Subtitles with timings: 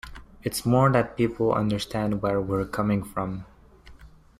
[0.41, 3.45] It's more that people understand where we're coming from.